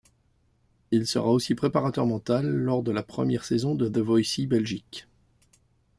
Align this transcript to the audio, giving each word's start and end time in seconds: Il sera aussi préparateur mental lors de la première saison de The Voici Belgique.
Il 0.89 1.05
sera 1.05 1.27
aussi 1.29 1.53
préparateur 1.53 2.07
mental 2.07 2.47
lors 2.47 2.81
de 2.81 2.91
la 2.91 3.03
première 3.03 3.45
saison 3.45 3.75
de 3.75 3.87
The 3.87 3.97
Voici 3.99 4.47
Belgique. 4.47 5.07